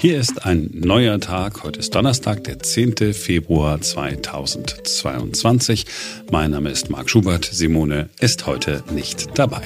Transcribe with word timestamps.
Hier 0.00 0.20
ist 0.20 0.46
ein 0.46 0.70
neuer 0.72 1.18
Tag. 1.18 1.64
Heute 1.64 1.80
ist 1.80 1.92
Donnerstag, 1.92 2.44
der 2.44 2.60
10. 2.60 3.12
Februar 3.12 3.80
2022. 3.80 5.86
Mein 6.30 6.52
Name 6.52 6.70
ist 6.70 6.88
Marc 6.88 7.10
Schubert. 7.10 7.44
Simone 7.44 8.08
ist 8.20 8.46
heute 8.46 8.84
nicht 8.94 9.36
dabei. 9.36 9.62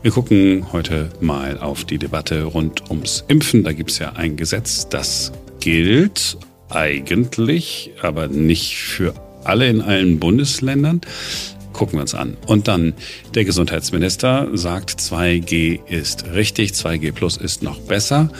Wir 0.00 0.12
gucken 0.12 0.72
heute 0.72 1.10
mal 1.20 1.58
auf 1.58 1.84
die 1.84 1.98
Debatte 1.98 2.44
rund 2.44 2.88
ums 2.88 3.24
Impfen. 3.28 3.64
Da 3.64 3.74
gibt 3.74 3.90
es 3.90 3.98
ja 3.98 4.14
ein 4.14 4.38
Gesetz, 4.38 4.88
das 4.88 5.32
gilt 5.60 6.38
eigentlich, 6.70 7.90
aber 8.00 8.28
nicht 8.28 8.78
für 8.78 9.12
alle 9.44 9.68
in 9.68 9.82
allen 9.82 10.18
Bundesländern. 10.18 11.02
Gucken 11.74 11.98
wir 11.98 12.00
uns 12.00 12.14
an. 12.14 12.38
Und 12.46 12.68
dann 12.68 12.94
der 13.34 13.44
Gesundheitsminister 13.44 14.48
sagt, 14.54 14.92
2G 14.92 15.86
ist 15.86 16.32
richtig, 16.32 16.70
2G 16.70 17.12
Plus 17.12 17.36
ist 17.36 17.62
noch 17.62 17.78
besser. 17.80 18.30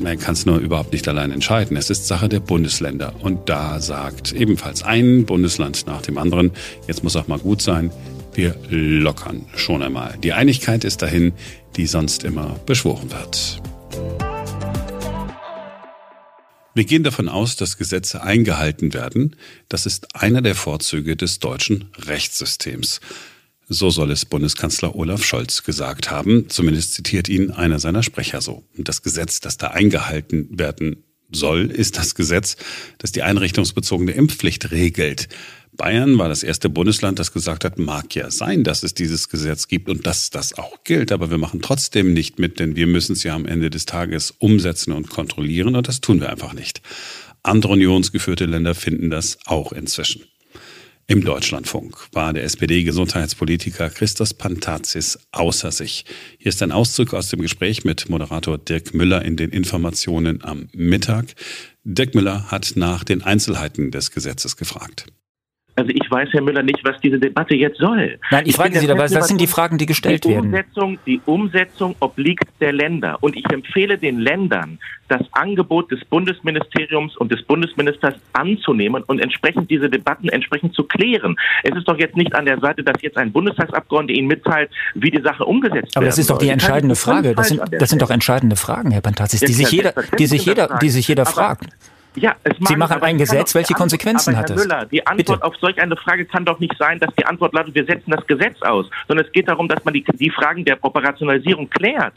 Man 0.00 0.18
kann 0.18 0.32
es 0.32 0.46
nur 0.46 0.56
überhaupt 0.56 0.94
nicht 0.94 1.06
allein 1.08 1.30
entscheiden. 1.30 1.76
Es 1.76 1.90
ist 1.90 2.06
Sache 2.06 2.30
der 2.30 2.40
Bundesländer. 2.40 3.12
Und 3.20 3.50
da 3.50 3.80
sagt 3.80 4.32
ebenfalls 4.32 4.82
ein 4.82 5.26
Bundesland 5.26 5.86
nach 5.86 6.00
dem 6.00 6.16
anderen, 6.16 6.52
jetzt 6.88 7.04
muss 7.04 7.16
auch 7.16 7.28
mal 7.28 7.38
gut 7.38 7.60
sein, 7.60 7.90
wir 8.32 8.56
lockern 8.70 9.44
schon 9.56 9.82
einmal. 9.82 10.16
Die 10.22 10.32
Einigkeit 10.32 10.84
ist 10.84 11.02
dahin, 11.02 11.32
die 11.76 11.86
sonst 11.86 12.24
immer 12.24 12.58
beschworen 12.64 13.10
wird. 13.10 13.60
Wir 16.72 16.84
gehen 16.84 17.02
davon 17.02 17.28
aus, 17.28 17.56
dass 17.56 17.76
Gesetze 17.76 18.22
eingehalten 18.22 18.94
werden. 18.94 19.36
Das 19.68 19.84
ist 19.84 20.14
einer 20.14 20.40
der 20.40 20.54
Vorzüge 20.54 21.14
des 21.14 21.40
deutschen 21.40 21.90
Rechtssystems. 22.06 23.00
So 23.72 23.88
soll 23.88 24.10
es 24.10 24.24
Bundeskanzler 24.24 24.96
Olaf 24.96 25.24
Scholz 25.24 25.62
gesagt 25.62 26.10
haben. 26.10 26.48
Zumindest 26.48 26.92
zitiert 26.92 27.28
ihn 27.28 27.52
einer 27.52 27.78
seiner 27.78 28.02
Sprecher 28.02 28.40
so. 28.40 28.64
Und 28.76 28.88
das 28.88 29.02
Gesetz, 29.02 29.38
das 29.38 29.58
da 29.58 29.68
eingehalten 29.68 30.48
werden 30.58 31.04
soll, 31.30 31.70
ist 31.70 31.96
das 31.96 32.16
Gesetz, 32.16 32.56
das 32.98 33.12
die 33.12 33.22
einrichtungsbezogene 33.22 34.10
Impfpflicht 34.10 34.72
regelt. 34.72 35.28
Bayern 35.70 36.18
war 36.18 36.28
das 36.28 36.42
erste 36.42 36.68
Bundesland, 36.68 37.20
das 37.20 37.32
gesagt 37.32 37.64
hat, 37.64 37.78
mag 37.78 38.12
ja 38.16 38.32
sein, 38.32 38.64
dass 38.64 38.82
es 38.82 38.92
dieses 38.92 39.28
Gesetz 39.28 39.68
gibt 39.68 39.88
und 39.88 40.04
dass 40.04 40.30
das 40.30 40.58
auch 40.58 40.82
gilt, 40.82 41.12
aber 41.12 41.30
wir 41.30 41.38
machen 41.38 41.62
trotzdem 41.62 42.12
nicht 42.12 42.40
mit, 42.40 42.58
denn 42.58 42.74
wir 42.74 42.88
müssen 42.88 43.12
es 43.12 43.22
ja 43.22 43.36
am 43.36 43.46
Ende 43.46 43.70
des 43.70 43.86
Tages 43.86 44.34
umsetzen 44.36 44.90
und 44.90 45.10
kontrollieren 45.10 45.76
und 45.76 45.86
das 45.86 46.00
tun 46.00 46.20
wir 46.20 46.28
einfach 46.28 46.54
nicht. 46.54 46.82
Andere 47.44 47.74
unionsgeführte 47.74 48.46
Länder 48.46 48.74
finden 48.74 49.10
das 49.10 49.38
auch 49.46 49.72
inzwischen. 49.72 50.24
Im 51.10 51.24
Deutschlandfunk 51.24 52.06
war 52.12 52.32
der 52.32 52.44
SPD-Gesundheitspolitiker 52.44 53.90
Christos 53.90 54.32
Pantazis 54.32 55.18
außer 55.32 55.72
sich. 55.72 56.04
Hier 56.38 56.50
ist 56.50 56.62
ein 56.62 56.70
Auszug 56.70 57.14
aus 57.14 57.30
dem 57.30 57.42
Gespräch 57.42 57.82
mit 57.82 58.08
Moderator 58.08 58.58
Dirk 58.58 58.94
Müller 58.94 59.24
in 59.24 59.36
den 59.36 59.50
Informationen 59.50 60.44
am 60.44 60.68
Mittag. 60.72 61.34
Dirk 61.82 62.14
Müller 62.14 62.52
hat 62.52 62.74
nach 62.76 63.02
den 63.02 63.22
Einzelheiten 63.24 63.90
des 63.90 64.12
Gesetzes 64.12 64.56
gefragt. 64.56 65.06
Also 65.80 65.92
ich 65.94 66.10
weiß, 66.10 66.28
Herr 66.32 66.42
Müller, 66.42 66.62
nicht, 66.62 66.80
was 66.84 67.00
diese 67.00 67.18
Debatte 67.18 67.54
jetzt 67.54 67.78
soll. 67.78 68.18
Nein, 68.30 68.42
ich, 68.42 68.50
ich 68.50 68.56
frage 68.56 68.78
Sie 68.78 68.86
dabei, 68.86 69.10
was 69.10 69.28
sind 69.28 69.40
die 69.40 69.46
Fragen, 69.46 69.78
die 69.78 69.86
gestellt 69.86 70.24
die 70.24 70.28
werden? 70.28 70.46
Umsetzung, 70.46 70.98
die 71.06 71.22
Umsetzung 71.24 71.96
obliegt 72.00 72.44
der 72.60 72.74
Länder. 72.74 73.16
Und 73.22 73.34
ich 73.34 73.50
empfehle 73.50 73.96
den 73.96 74.18
Ländern, 74.18 74.78
das 75.08 75.22
Angebot 75.32 75.90
des 75.90 76.04
Bundesministeriums 76.04 77.16
und 77.16 77.32
des 77.32 77.42
Bundesministers 77.44 78.14
anzunehmen 78.34 79.02
und 79.06 79.20
entsprechend 79.20 79.70
diese 79.70 79.88
Debatten 79.88 80.28
entsprechend 80.28 80.74
zu 80.74 80.84
klären. 80.84 81.34
Es 81.62 81.74
ist 81.74 81.88
doch 81.88 81.98
jetzt 81.98 82.16
nicht 82.16 82.34
an 82.34 82.44
der 82.44 82.60
Seite, 82.60 82.84
dass 82.84 83.00
jetzt 83.00 83.16
ein 83.16 83.32
Bundestagsabgeordneter 83.32 84.18
Ihnen 84.18 84.28
mitteilt, 84.28 84.70
wie 84.94 85.10
die 85.10 85.22
Sache 85.22 85.46
umgesetzt 85.46 85.86
wird. 85.86 85.96
Aber 85.96 86.06
das 86.06 86.18
ist 86.18 86.28
doch 86.28 86.38
die 86.38 86.50
entscheidende 86.50 86.94
Frage. 86.94 87.34
Das 87.34 87.48
sind, 87.48 87.62
das 87.72 87.88
sind 87.88 88.02
doch 88.02 88.10
entscheidende 88.10 88.56
Fragen, 88.56 88.90
Herr 88.90 89.00
Pantazis, 89.00 89.40
die 89.40 89.54
sich 89.54 89.70
jeder, 89.70 89.94
die 90.18 90.26
sich 90.26 90.44
jeder, 90.44 90.78
die 90.82 90.90
sich 90.90 91.08
jeder 91.08 91.24
fragt. 91.24 91.64
Ja, 92.16 92.34
Sie 92.66 92.76
machen 92.76 93.02
ein 93.02 93.18
Gesetz, 93.18 93.54
welche 93.54 93.74
Konsequenzen 93.74 94.36
hat 94.36 94.50
es? 94.50 94.56
Herr 94.56 94.62
Müller, 94.62 94.86
die 94.86 95.06
Antwort 95.06 95.40
Bitte. 95.40 95.44
auf 95.44 95.54
solch 95.60 95.80
eine 95.80 95.96
Frage 95.96 96.24
kann 96.24 96.44
doch 96.44 96.58
nicht 96.58 96.74
sein, 96.78 96.98
dass 96.98 97.14
die 97.14 97.24
Antwort 97.24 97.52
lautet, 97.54 97.74
wir 97.74 97.84
setzen 97.84 98.10
das 98.10 98.26
Gesetz 98.26 98.60
aus, 98.62 98.86
sondern 99.06 99.26
es 99.26 99.32
geht 99.32 99.48
darum, 99.48 99.68
dass 99.68 99.84
man 99.84 99.94
die, 99.94 100.04
die 100.04 100.30
Fragen 100.30 100.64
der 100.64 100.82
Operationalisierung 100.82 101.70
klärt. 101.70 102.14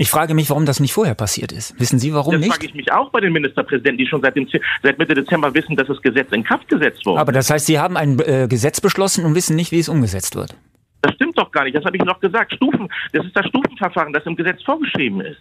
Ich 0.00 0.10
frage 0.10 0.32
mich, 0.32 0.48
warum 0.48 0.64
das 0.64 0.78
nicht 0.78 0.92
vorher 0.92 1.14
passiert 1.14 1.50
ist. 1.50 1.78
Wissen 1.80 1.98
Sie, 1.98 2.14
warum 2.14 2.32
das 2.32 2.40
nicht? 2.40 2.50
Das 2.50 2.56
frage 2.56 2.66
ich 2.66 2.74
mich 2.74 2.92
auch 2.92 3.10
bei 3.10 3.20
den 3.20 3.32
Ministerpräsidenten, 3.32 3.98
die 3.98 4.06
schon 4.06 4.22
seit, 4.22 4.36
dem, 4.36 4.48
seit 4.82 4.96
Mitte 4.96 5.14
Dezember 5.14 5.52
wissen, 5.52 5.74
dass 5.74 5.88
das 5.88 6.00
Gesetz 6.00 6.30
in 6.30 6.44
Kraft 6.44 6.68
gesetzt 6.68 7.04
wurde. 7.04 7.20
Aber 7.20 7.32
das 7.32 7.50
heißt, 7.50 7.66
Sie 7.66 7.80
haben 7.80 7.96
ein 7.96 8.18
äh, 8.20 8.46
Gesetz 8.48 8.80
beschlossen 8.80 9.24
und 9.24 9.34
wissen 9.34 9.56
nicht, 9.56 9.72
wie 9.72 9.80
es 9.80 9.88
umgesetzt 9.88 10.36
wird. 10.36 10.54
Das 11.02 11.14
stimmt 11.14 11.36
doch 11.36 11.50
gar 11.50 11.64
nicht. 11.64 11.76
Das 11.76 11.84
habe 11.84 11.96
ich 11.96 12.04
noch 12.04 12.20
gesagt. 12.20 12.54
Stufen, 12.54 12.88
das 13.12 13.26
ist 13.26 13.36
das 13.36 13.46
Stufenverfahren, 13.46 14.12
das 14.12 14.24
im 14.24 14.36
Gesetz 14.36 14.62
vorgeschrieben 14.62 15.20
ist. 15.20 15.40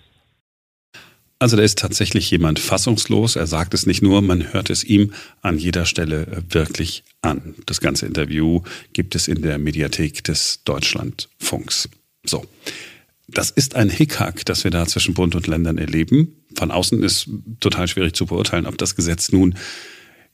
Also 1.40 1.56
da 1.56 1.64
ist 1.64 1.78
tatsächlich 1.78 2.32
jemand 2.32 2.60
fassungslos. 2.60 3.36
Er 3.36 3.46
sagt 3.46 3.74
es 3.74 3.86
nicht 3.86 4.02
nur, 4.02 4.22
man 4.22 4.54
hört 4.54 4.70
es 4.70 4.84
ihm 4.84 5.14
an 5.42 5.60
jeder 5.60 5.86
Stelle 5.86 6.44
wirklich 6.50 7.04
an. 7.22 7.54
Das 7.68 7.80
ganze 7.80 8.08
Interview 8.08 8.64
gibt 8.94 9.14
es 9.16 9.28
in 9.28 9.44
der 9.44 9.60
Mediathek 9.60 10.24
des 10.24 10.62
Deutschlandfunks. 10.64 11.90
So. 12.26 12.46
Das 13.28 13.52
ist 13.52 13.76
ein 13.76 13.90
Hickhack, 13.90 14.46
das 14.46 14.64
wir 14.64 14.72
da 14.72 14.88
zwischen 14.88 15.14
Bund 15.14 15.36
und 15.36 15.48
Ländern 15.48 15.78
erleben. 15.78 16.34
Von 16.56 16.72
außen 16.72 17.04
ist 17.04 17.30
total 17.60 17.88
schwierig 17.88 18.16
zu 18.16 18.26
beurteilen, 18.26 18.66
ob 18.66 18.78
das 18.78 18.96
Gesetz 18.96 19.32
nun 19.32 19.56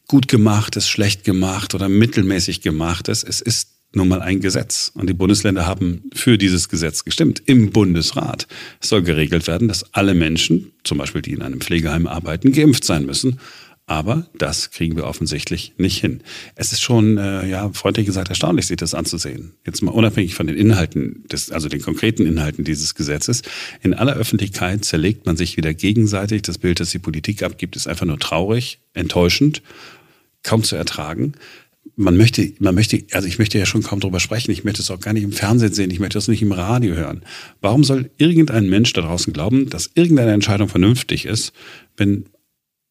gut 0.07 0.27
gemacht 0.27 0.75
ist, 0.75 0.89
schlecht 0.89 1.23
gemacht 1.23 1.73
oder 1.73 1.89
mittelmäßig 1.89 2.61
gemacht 2.61 3.07
ist. 3.07 3.23
Es 3.23 3.41
ist 3.41 3.72
nun 3.95 4.07
mal 4.07 4.21
ein 4.21 4.39
Gesetz. 4.39 4.91
Und 4.95 5.09
die 5.09 5.13
Bundesländer 5.13 5.65
haben 5.65 6.09
für 6.13 6.37
dieses 6.37 6.69
Gesetz 6.69 7.03
gestimmt 7.03 7.41
im 7.45 7.71
Bundesrat. 7.71 8.47
Es 8.81 8.89
soll 8.89 9.03
geregelt 9.03 9.47
werden, 9.47 9.67
dass 9.67 9.93
alle 9.93 10.13
Menschen, 10.13 10.71
zum 10.83 10.97
Beispiel 10.97 11.21
die 11.21 11.33
in 11.33 11.41
einem 11.41 11.61
Pflegeheim 11.61 12.07
arbeiten, 12.07 12.51
geimpft 12.51 12.83
sein 12.83 13.05
müssen. 13.05 13.39
Aber 13.85 14.27
das 14.37 14.71
kriegen 14.71 14.95
wir 14.95 15.03
offensichtlich 15.03 15.73
nicht 15.77 15.99
hin. 15.99 16.21
Es 16.55 16.71
ist 16.71 16.81
schon, 16.81 17.17
äh, 17.17 17.45
ja, 17.47 17.69
freundlich 17.73 18.05
gesagt, 18.05 18.29
erstaunlich, 18.29 18.65
sich 18.65 18.77
das 18.77 18.93
anzusehen. 18.93 19.55
Jetzt 19.65 19.81
mal 19.81 19.91
unabhängig 19.91 20.35
von 20.35 20.47
den 20.47 20.55
Inhalten, 20.55 21.25
des, 21.29 21.51
also 21.51 21.67
den 21.67 21.81
konkreten 21.81 22.25
Inhalten 22.25 22.63
dieses 22.63 22.95
Gesetzes. 22.95 23.41
In 23.81 23.93
aller 23.93 24.15
Öffentlichkeit 24.15 24.85
zerlegt 24.85 25.25
man 25.25 25.35
sich 25.35 25.57
wieder 25.57 25.73
gegenseitig. 25.73 26.43
Das 26.43 26.59
Bild, 26.59 26.79
das 26.79 26.91
die 26.91 26.99
Politik 26.99 27.43
abgibt, 27.43 27.75
ist 27.75 27.87
einfach 27.87 28.05
nur 28.05 28.19
traurig, 28.19 28.79
enttäuschend, 28.93 29.61
kaum 30.43 30.63
zu 30.63 30.77
ertragen 30.77 31.33
man 31.95 32.17
möchte, 32.17 32.53
man 32.59 32.75
möchte, 32.75 33.03
also 33.11 33.27
ich 33.27 33.39
möchte 33.39 33.59
ja 33.59 33.65
schon 33.65 33.83
kaum 33.83 33.99
drüber 33.99 34.19
sprechen. 34.19 34.51
Ich 34.51 34.63
möchte 34.63 34.81
es 34.81 34.89
auch 34.89 34.99
gar 34.99 35.13
nicht 35.13 35.23
im 35.23 35.31
Fernsehen 35.31 35.73
sehen. 35.73 35.91
Ich 35.91 35.99
möchte 35.99 36.17
es 36.17 36.27
nicht 36.27 36.41
im 36.41 36.51
Radio 36.51 36.95
hören. 36.95 37.23
Warum 37.61 37.83
soll 37.83 38.09
irgendein 38.17 38.69
Mensch 38.69 38.93
da 38.93 39.01
draußen 39.01 39.33
glauben, 39.33 39.69
dass 39.69 39.91
irgendeine 39.93 40.31
Entscheidung 40.31 40.69
vernünftig 40.69 41.25
ist, 41.25 41.53
wenn 41.97 42.25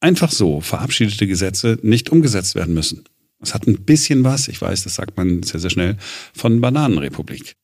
einfach 0.00 0.30
so 0.30 0.60
verabschiedete 0.60 1.26
Gesetze 1.26 1.78
nicht 1.82 2.10
umgesetzt 2.10 2.54
werden 2.54 2.74
müssen? 2.74 3.04
Es 3.40 3.54
hat 3.54 3.66
ein 3.66 3.82
bisschen 3.82 4.22
was, 4.22 4.46
ich 4.48 4.60
weiß, 4.60 4.84
das 4.84 4.94
sagt 4.94 5.16
man 5.16 5.42
sehr, 5.42 5.58
sehr 5.58 5.70
schnell, 5.70 5.96
von 6.32 6.60
Bananenrepublik. 6.60 7.54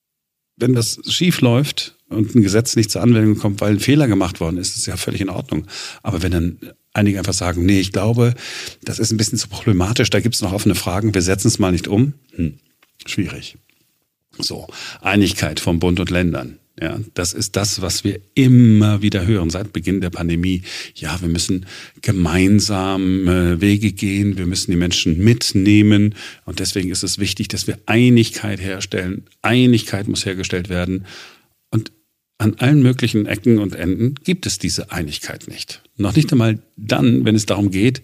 Wenn 0.57 0.75
das 0.75 0.99
schief 1.07 1.41
läuft 1.41 1.98
und 2.09 2.35
ein 2.35 2.43
Gesetz 2.43 2.77
nicht 2.77 2.91
zur 2.91 3.03
Anwendung 3.03 3.37
kommt, 3.37 3.61
weil 3.61 3.73
ein 3.73 3.81
Fehler 3.81 4.09
gemacht 4.09 4.41
worden 4.41 4.57
ist, 4.57 4.77
ist 4.77 4.87
ja 4.87 4.97
völlig 4.97 5.21
in 5.21 5.29
Ordnung. 5.29 5.67
Aber 6.03 6.23
wenn 6.23 6.33
dann 6.33 6.59
einige 6.93 7.19
einfach 7.19 7.35
sagen, 7.35 7.65
nee, 7.65 7.81
ich 7.81 7.93
glaube, 7.93 8.35
das 8.83 8.99
ist 8.99 9.13
ein 9.13 9.17
bisschen 9.17 9.39
zu 9.39 9.49
problematisch, 9.49 10.11
da 10.11 10.21
gibt 10.21 10.35
es 10.35 10.43
noch 10.43 10.53
offene 10.53 10.75
Fragen, 10.75 11.15
wir 11.15 11.23
setzen 11.23 11.49
es 11.49 11.59
mal 11.59 11.73
nicht 11.73 11.89
um. 11.89 12.15
Hm, 12.35 12.55
schwierig. 13.07 13.57
So, 14.39 14.69
Einigkeit 15.01 15.61
von 15.61 15.81
Bund 15.81 16.01
und 16.01 16.11
Ländern. 16.11 16.59
Ja, 16.81 17.01
das 17.15 17.33
ist 17.33 17.57
das, 17.57 17.83
was 17.83 18.05
wir 18.05 18.21
immer 18.35 19.03
wieder 19.03 19.27
hören 19.27 19.51
seit 19.51 19.73
Beginn 19.73 20.01
der 20.01 20.11
Pandemie. 20.11 20.63
Ja, 20.95 21.21
wir 21.21 21.29
müssen 21.29 21.67
gemeinsam 22.03 23.27
äh, 23.27 23.61
Wege 23.61 23.91
gehen, 23.91 24.39
wir 24.39 24.47
müssen 24.47 24.71
die 24.71 24.77
Menschen 24.77 25.19
mitnehmen 25.19 26.15
und 26.45 26.61
deswegen 26.61 26.91
ist 26.91 27.03
es 27.03 27.19
wichtig, 27.19 27.49
dass 27.49 27.67
wir 27.67 27.79
Einigkeit 27.87 28.61
herstellen. 28.61 29.25
Einigkeit 29.43 30.07
muss 30.07 30.25
hergestellt 30.25 30.69
werden 30.69 31.05
und 31.71 31.91
an 32.39 32.55
allen 32.59 32.83
möglichen 32.83 33.27
Ecken 33.27 33.59
und 33.59 33.75
Enden 33.75 34.15
gibt 34.25 34.47
es 34.47 34.59
diese 34.59 34.93
Einigkeit 34.93 35.49
nicht. 35.49 35.83
Noch 35.97 36.15
nicht 36.15 36.31
einmal 36.33 36.63
dann, 36.77 37.25
wenn 37.25 37.35
es 37.35 37.47
darum 37.47 37.71
geht, 37.71 38.03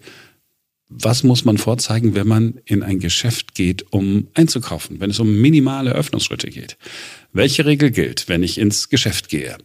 was 0.87 1.23
muss 1.23 1.45
man 1.45 1.57
vorzeigen, 1.57 2.13
wenn 2.13 2.27
man 2.27 2.59
in 2.65 2.83
ein 2.83 2.99
Geschäft 2.99 3.55
geht, 3.55 3.91
um 3.91 4.27
einzukaufen, 4.33 4.99
wenn 4.99 5.09
es 5.09 5.19
um 5.19 5.41
minimale 5.41 5.93
Öffnungsschritte 5.93 6.49
geht. 6.49 6.77
Welche 7.33 7.65
Regel 7.65 7.91
gilt, 7.91 8.29
wenn 8.29 8.43
ich 8.43 8.57
ins 8.57 8.89
Geschäft 8.89 9.29
gehe? 9.29 9.57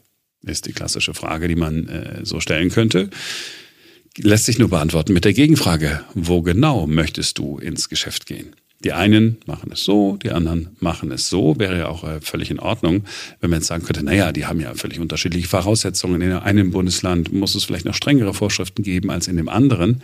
Ist 0.43 0.67
die 0.67 0.73
klassische 0.73 1.12
Frage, 1.12 1.49
die 1.49 1.56
man 1.56 1.87
äh, 1.88 2.20
so 2.25 2.40
stellen 2.40 2.70
könnte. 2.70 3.11
Lässt 4.16 4.46
sich 4.46 4.58
nur 4.58 4.70
beantworten 4.70 5.12
mit 5.12 5.25
der 5.25 5.34
Gegenfrage, 5.34 6.02
wo 6.14 6.43
genau 6.43 6.87
möchtest 6.87 7.38
du 7.38 7.58
ins 7.58 7.88
Geschäft 7.88 8.26
gehen? 8.26 8.56
Die 8.82 8.92
einen 8.92 9.36
machen 9.46 9.70
es 9.72 9.84
so, 9.84 10.16
die 10.16 10.30
anderen 10.30 10.70
machen 10.80 11.12
es 11.12 11.28
so. 11.28 11.58
Wäre 11.58 11.78
ja 11.78 11.88
auch 11.88 12.02
äh, 12.02 12.20
völlig 12.22 12.50
in 12.50 12.58
Ordnung, 12.58 13.04
wenn 13.40 13.50
man 13.50 13.60
jetzt 13.60 13.66
sagen 13.66 13.84
könnte, 13.84 14.02
naja, 14.02 14.32
die 14.32 14.46
haben 14.46 14.58
ja 14.58 14.72
völlig 14.74 14.98
unterschiedliche 15.00 15.48
Voraussetzungen. 15.48 16.22
In 16.22 16.32
einem 16.32 16.70
Bundesland 16.70 17.30
muss 17.32 17.54
es 17.54 17.64
vielleicht 17.64 17.84
noch 17.84 17.94
strengere 17.94 18.32
Vorschriften 18.32 18.82
geben 18.82 19.10
als 19.10 19.28
in 19.28 19.36
dem 19.36 19.50
anderen. 19.50 20.02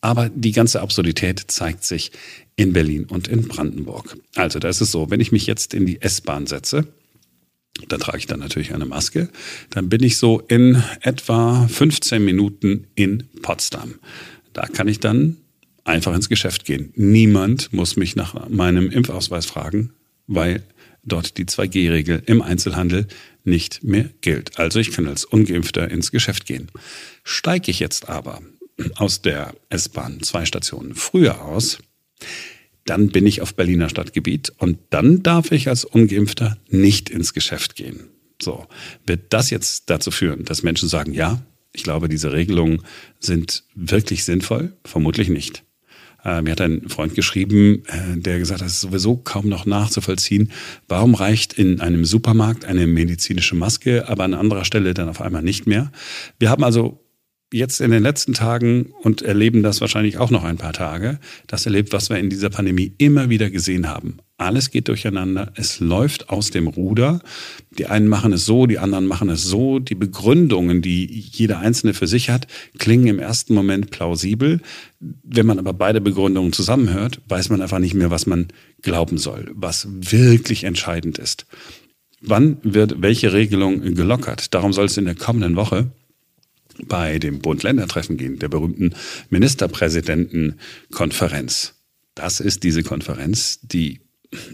Aber 0.00 0.28
die 0.28 0.52
ganze 0.52 0.80
Absurdität 0.80 1.44
zeigt 1.48 1.84
sich 1.84 2.12
in 2.56 2.72
Berlin 2.72 3.06
und 3.06 3.26
in 3.26 3.48
Brandenburg. 3.48 4.16
Also 4.36 4.58
da 4.58 4.68
ist 4.68 4.80
es 4.80 4.92
so, 4.92 5.10
wenn 5.10 5.20
ich 5.20 5.32
mich 5.32 5.46
jetzt 5.46 5.74
in 5.74 5.86
die 5.86 6.00
S-Bahn 6.00 6.46
setze, 6.46 6.86
Da 7.88 7.98
trage 7.98 8.18
ich 8.18 8.26
dann 8.26 8.38
natürlich 8.38 8.72
eine 8.72 8.86
Maske. 8.86 9.28
Dann 9.70 9.88
bin 9.88 10.02
ich 10.04 10.16
so 10.18 10.40
in 10.40 10.82
etwa 11.00 11.66
15 11.66 12.24
Minuten 12.24 12.86
in 12.94 13.24
Potsdam. 13.42 13.94
Da 14.52 14.66
kann 14.66 14.86
ich 14.86 15.00
dann 15.00 15.38
einfach 15.84 16.14
ins 16.14 16.28
Geschäft 16.28 16.64
gehen. 16.64 16.92
Niemand 16.96 17.72
muss 17.72 17.96
mich 17.96 18.16
nach 18.16 18.48
meinem 18.48 18.90
Impfausweis 18.90 19.46
fragen, 19.46 19.92
weil 20.26 20.62
dort 21.02 21.36
die 21.36 21.44
2G-Regel 21.44 22.22
im 22.26 22.42
Einzelhandel 22.42 23.06
nicht 23.44 23.84
mehr 23.84 24.08
gilt. 24.22 24.58
Also 24.58 24.78
ich 24.80 24.90
kann 24.90 25.06
als 25.06 25.24
ungeimpfter 25.24 25.90
ins 25.90 26.10
Geschäft 26.10 26.46
gehen. 26.46 26.70
Steige 27.22 27.70
ich 27.70 27.78
jetzt 27.78 28.08
aber 28.08 28.40
aus 28.96 29.22
der 29.22 29.54
S-Bahn 29.68 30.22
zwei 30.22 30.46
Stationen 30.46 30.94
früher 30.94 31.42
aus, 31.42 31.78
dann 32.86 33.08
bin 33.08 33.26
ich 33.26 33.40
auf 33.40 33.54
Berliner 33.54 33.88
Stadtgebiet 33.88 34.52
und 34.58 34.78
dann 34.90 35.22
darf 35.22 35.52
ich 35.52 35.68
als 35.68 35.84
ungeimpfter 35.84 36.58
nicht 36.68 37.08
ins 37.10 37.32
Geschäft 37.32 37.76
gehen. 37.76 38.08
So, 38.42 38.66
wird 39.06 39.32
das 39.32 39.50
jetzt 39.50 39.90
dazu 39.90 40.10
führen, 40.10 40.44
dass 40.44 40.62
Menschen 40.62 40.88
sagen, 40.88 41.12
ja, 41.12 41.42
ich 41.72 41.82
glaube, 41.82 42.08
diese 42.08 42.32
Regelungen 42.32 42.82
sind 43.18 43.64
wirklich 43.74 44.24
sinnvoll? 44.24 44.76
Vermutlich 44.84 45.28
nicht. 45.28 45.63
Äh, 46.24 46.42
mir 46.42 46.52
hat 46.52 46.60
ein 46.60 46.88
Freund 46.88 47.14
geschrieben, 47.14 47.82
äh, 47.86 48.18
der 48.18 48.38
gesagt 48.38 48.60
hat, 48.60 48.68
es 48.68 48.74
ist 48.74 48.80
sowieso 48.80 49.16
kaum 49.16 49.48
noch 49.48 49.66
nachzuvollziehen. 49.66 50.50
Warum 50.88 51.14
reicht 51.14 51.52
in 51.52 51.80
einem 51.80 52.04
Supermarkt 52.04 52.64
eine 52.64 52.86
medizinische 52.86 53.54
Maske, 53.54 54.08
aber 54.08 54.24
an 54.24 54.34
anderer 54.34 54.64
Stelle 54.64 54.94
dann 54.94 55.08
auf 55.08 55.20
einmal 55.20 55.42
nicht 55.42 55.66
mehr? 55.66 55.92
Wir 56.38 56.50
haben 56.50 56.64
also 56.64 57.03
jetzt 57.54 57.80
in 57.80 57.92
den 57.92 58.02
letzten 58.02 58.34
Tagen 58.34 58.92
und 59.02 59.22
erleben 59.22 59.62
das 59.62 59.80
wahrscheinlich 59.80 60.18
auch 60.18 60.30
noch 60.30 60.42
ein 60.42 60.56
paar 60.56 60.72
Tage, 60.72 61.20
das 61.46 61.64
erlebt, 61.66 61.92
was 61.92 62.10
wir 62.10 62.18
in 62.18 62.28
dieser 62.28 62.50
Pandemie 62.50 62.92
immer 62.98 63.30
wieder 63.30 63.48
gesehen 63.48 63.88
haben. 63.88 64.18
Alles 64.36 64.72
geht 64.72 64.88
durcheinander, 64.88 65.52
es 65.54 65.78
läuft 65.78 66.28
aus 66.30 66.50
dem 66.50 66.66
Ruder. 66.66 67.20
Die 67.78 67.86
einen 67.86 68.08
machen 68.08 68.32
es 68.32 68.44
so, 68.44 68.66
die 68.66 68.80
anderen 68.80 69.06
machen 69.06 69.28
es 69.28 69.44
so. 69.44 69.78
Die 69.78 69.94
Begründungen, 69.94 70.82
die 70.82 71.06
jeder 71.06 71.60
Einzelne 71.60 71.94
für 71.94 72.08
sich 72.08 72.30
hat, 72.30 72.48
klingen 72.78 73.06
im 73.06 73.18
ersten 73.20 73.54
Moment 73.54 73.92
plausibel. 73.92 74.60
Wenn 74.98 75.46
man 75.46 75.60
aber 75.60 75.72
beide 75.72 76.00
Begründungen 76.00 76.52
zusammenhört, 76.52 77.20
weiß 77.28 77.50
man 77.50 77.62
einfach 77.62 77.78
nicht 77.78 77.94
mehr, 77.94 78.10
was 78.10 78.26
man 78.26 78.48
glauben 78.82 79.18
soll, 79.18 79.52
was 79.54 79.86
wirklich 79.88 80.64
entscheidend 80.64 81.18
ist. 81.18 81.46
Wann 82.20 82.56
wird 82.64 83.00
welche 83.00 83.32
Regelung 83.32 83.94
gelockert? 83.94 84.52
Darum 84.52 84.72
soll 84.72 84.86
es 84.86 84.96
in 84.96 85.04
der 85.04 85.14
kommenden 85.14 85.54
Woche 85.54 85.92
bei 86.86 87.18
dem 87.18 87.40
Bund-Länder-Treffen 87.40 88.16
gehen, 88.16 88.38
der 88.38 88.48
berühmten 88.48 88.94
Ministerpräsidentenkonferenz. 89.30 91.74
Das 92.14 92.40
ist 92.40 92.62
diese 92.62 92.82
Konferenz, 92.82 93.58
die 93.62 94.00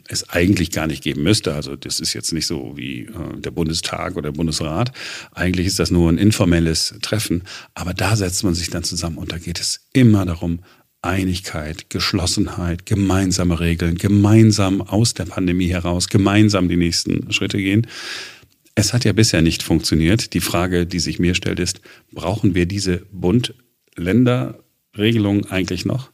es 0.08 0.28
eigentlich 0.28 0.70
gar 0.70 0.86
nicht 0.86 1.02
geben 1.02 1.22
müsste. 1.22 1.54
Also 1.54 1.76
das 1.76 2.00
ist 2.00 2.12
jetzt 2.12 2.32
nicht 2.32 2.46
so 2.46 2.76
wie 2.76 3.02
äh, 3.02 3.38
der 3.38 3.50
Bundestag 3.50 4.12
oder 4.12 4.30
der 4.30 4.36
Bundesrat. 4.36 4.92
Eigentlich 5.32 5.66
ist 5.66 5.78
das 5.78 5.90
nur 5.90 6.10
ein 6.10 6.18
informelles 6.18 6.94
Treffen. 7.02 7.42
Aber 7.74 7.94
da 7.94 8.16
setzt 8.16 8.44
man 8.44 8.54
sich 8.54 8.70
dann 8.70 8.84
zusammen 8.84 9.18
und 9.18 9.32
da 9.32 9.38
geht 9.38 9.60
es 9.60 9.88
immer 9.92 10.26
darum, 10.26 10.60
Einigkeit, 11.02 11.88
Geschlossenheit, 11.88 12.84
gemeinsame 12.84 13.58
Regeln, 13.58 13.96
gemeinsam 13.96 14.82
aus 14.82 15.14
der 15.14 15.24
Pandemie 15.24 15.68
heraus, 15.68 16.08
gemeinsam 16.08 16.68
die 16.68 16.76
nächsten 16.76 17.32
Schritte 17.32 17.56
gehen. 17.56 17.86
Es 18.74 18.92
hat 18.92 19.04
ja 19.04 19.12
bisher 19.12 19.42
nicht 19.42 19.62
funktioniert. 19.62 20.34
Die 20.34 20.40
Frage, 20.40 20.86
die 20.86 21.00
sich 21.00 21.18
mir 21.18 21.34
stellt, 21.34 21.60
ist, 21.60 21.80
brauchen 22.12 22.54
wir 22.54 22.66
diese 22.66 22.98
Bund-Länder-Regelung 23.12 25.46
eigentlich 25.46 25.84
noch? 25.84 26.10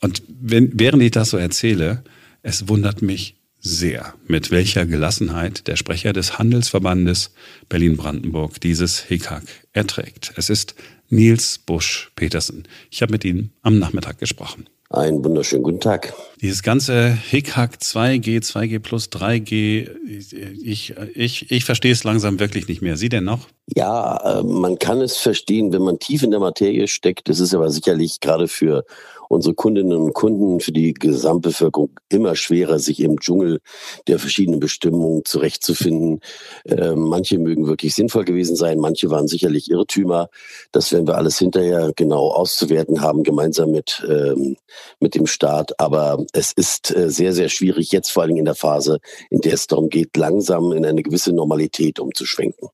Und 0.00 0.22
wenn, 0.28 0.70
während 0.74 1.02
ich 1.02 1.10
das 1.10 1.30
so 1.30 1.36
erzähle, 1.36 2.04
es 2.42 2.68
wundert 2.68 3.02
mich 3.02 3.34
sehr, 3.60 4.14
mit 4.26 4.50
welcher 4.50 4.86
Gelassenheit 4.86 5.66
der 5.66 5.76
Sprecher 5.76 6.12
des 6.12 6.38
Handelsverbandes 6.38 7.32
Berlin-Brandenburg 7.68 8.60
dieses 8.60 9.00
Hickhack 9.00 9.42
erträgt. 9.72 10.32
Es 10.36 10.48
ist 10.48 10.74
Nils 11.08 11.58
Busch-Petersen. 11.58 12.68
Ich 12.90 13.02
habe 13.02 13.12
mit 13.12 13.24
ihm 13.24 13.50
am 13.62 13.78
Nachmittag 13.78 14.18
gesprochen. 14.18 14.68
Einen 14.90 15.22
wunderschönen 15.22 15.62
guten 15.62 15.80
Tag. 15.80 16.14
Dieses 16.40 16.62
ganze 16.62 17.10
Hickhack 17.10 17.74
2G, 17.74 18.42
2G 18.42 18.78
plus 18.78 19.10
3G, 19.10 19.86
ich, 20.06 20.94
ich, 21.14 21.50
ich 21.50 21.64
verstehe 21.66 21.92
es 21.92 22.04
langsam 22.04 22.40
wirklich 22.40 22.68
nicht 22.68 22.80
mehr. 22.80 22.96
Sie 22.96 23.10
denn 23.10 23.24
noch? 23.24 23.48
Ja, 23.76 24.38
äh, 24.40 24.42
man 24.42 24.78
kann 24.78 25.02
es 25.02 25.18
verstehen, 25.18 25.74
wenn 25.74 25.82
man 25.82 25.98
tief 25.98 26.22
in 26.22 26.30
der 26.30 26.40
Materie 26.40 26.88
steckt. 26.88 27.28
Es 27.28 27.38
ist 27.38 27.54
aber 27.54 27.70
sicherlich 27.70 28.20
gerade 28.20 28.48
für 28.48 28.86
unsere 29.28 29.54
Kundinnen 29.54 29.96
und 29.96 30.14
Kunden, 30.14 30.60
für 30.60 30.72
die 30.72 30.94
Gesamtbevölkerung 30.94 31.90
immer 32.08 32.34
schwerer, 32.34 32.78
sich 32.78 33.00
im 33.00 33.20
Dschungel 33.20 33.60
der 34.06 34.18
verschiedenen 34.18 34.60
Bestimmungen 34.60 35.24
zurechtzufinden. 35.24 36.20
Äh, 36.64 36.94
manche 36.94 37.38
mögen 37.38 37.66
wirklich 37.66 37.94
sinnvoll 37.94 38.24
gewesen 38.24 38.56
sein, 38.56 38.78
manche 38.78 39.10
waren 39.10 39.28
sicherlich 39.28 39.70
Irrtümer. 39.70 40.28
Das 40.72 40.92
werden 40.92 41.06
wir 41.06 41.16
alles 41.16 41.38
hinterher 41.38 41.92
genau 41.94 42.30
auszuwerten 42.30 43.00
haben, 43.00 43.22
gemeinsam 43.22 43.70
mit, 43.70 44.04
ähm, 44.08 44.56
mit 45.00 45.14
dem 45.14 45.26
Staat. 45.26 45.78
Aber 45.78 46.24
es 46.32 46.52
ist 46.52 46.94
äh, 46.96 47.10
sehr, 47.10 47.32
sehr 47.32 47.48
schwierig, 47.48 47.92
jetzt 47.92 48.10
vor 48.10 48.22
allem 48.22 48.36
in 48.36 48.44
der 48.44 48.54
Phase, 48.54 48.98
in 49.30 49.40
der 49.40 49.54
es 49.54 49.66
darum 49.66 49.88
geht, 49.88 50.16
langsam 50.16 50.72
in 50.72 50.84
eine 50.84 51.02
gewisse 51.02 51.32
Normalität 51.32 52.00
umzuschwenken. 52.00 52.68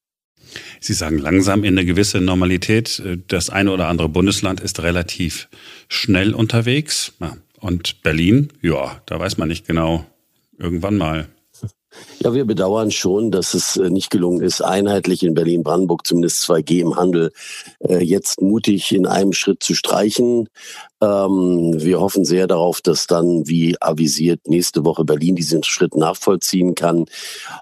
Sie 0.81 0.93
sagen 0.93 1.19
langsam 1.19 1.65
in 1.65 1.79
eine 1.79 1.87
gewisse 1.87 2.21
Normalität. 2.21 3.03
Das 3.29 3.51
eine 3.51 3.73
oder 3.73 3.89
andere 3.89 4.09
Bundesland 4.09 4.61
ist 4.61 4.83
relativ 4.83 5.49
schnell 5.89 6.35
unterwegs. 6.35 7.13
Und 7.61 8.03
Berlin, 8.03 8.53
ja, 8.61 9.01
da 9.07 9.19
weiß 9.19 9.39
man 9.39 9.49
nicht 9.49 9.67
genau. 9.67 10.07
Irgendwann 10.59 10.97
mal. 10.97 11.29
Ja, 12.21 12.35
wir 12.35 12.45
bedauern 12.45 12.91
schon, 12.91 13.31
dass 13.31 13.55
es 13.55 13.77
äh, 13.77 13.91
nicht 13.91 14.11
gelungen 14.11 14.41
ist, 14.41 14.61
einheitlich 14.61 15.23
in 15.23 15.35
Berlin-Brandenburg 15.35 16.07
zumindest 16.07 16.43
2G 16.45 16.81
im 16.81 16.97
Handel 16.97 17.33
äh, 17.81 18.03
jetzt 18.03 18.41
mutig 18.41 18.93
in 18.93 19.07
einem 19.07 19.33
Schritt 19.33 19.63
zu 19.63 19.75
streichen. 19.75 20.49
Ähm, 21.05 21.75
wir 21.77 22.01
hoffen 22.01 22.25
sehr 22.25 22.47
darauf, 22.47 22.81
dass 22.81 23.07
dann, 23.07 23.47
wie 23.47 23.77
avisiert, 23.81 24.49
nächste 24.49 24.85
Woche 24.85 25.05
Berlin 25.05 25.37
diesen 25.37 25.63
Schritt 25.63 25.97
nachvollziehen 25.97 26.75
kann. 26.75 27.05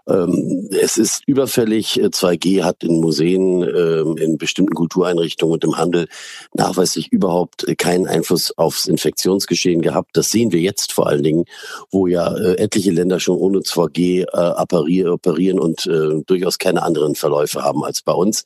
Ähm, 0.07 0.69
es 0.71 0.97
ist 0.97 1.23
überfällig. 1.27 2.01
2G 2.01 2.59
äh, 2.59 2.63
hat 2.63 2.85
in 2.85 3.01
Museen, 3.01 3.63
ähm, 3.63 4.17
in 4.17 4.39
bestimmten 4.39 4.75
Kultureinrichtungen 4.75 5.55
und 5.55 5.65
im 5.65 5.77
Handel 5.77 6.07
nachweislich 6.55 7.11
überhaupt 7.11 7.67
keinen 7.79 8.07
Einfluss 8.07 8.57
aufs 8.57 8.87
Infektionsgeschehen 8.87 9.83
gehabt. 9.83 10.11
Das 10.17 10.31
sehen 10.31 10.53
wir 10.53 10.61
jetzt 10.61 10.93
vor 10.93 11.09
allen 11.09 11.23
Dingen, 11.23 11.45
wo 11.91 12.07
ja 12.07 12.35
äh, 12.37 12.59
etliche 12.59 12.93
Länder 12.93 13.19
schon 13.19 13.39
ohne 13.39 13.59
2G 13.61 14.23
äh, 14.23 15.09
operieren 15.09 15.59
und 15.59 15.89
durchaus 16.27 16.59
keine 16.59 16.83
anderen 16.83 17.15
Verläufe 17.15 17.63
haben 17.63 17.85
als 17.85 18.03
bei 18.03 18.13
uns. 18.13 18.45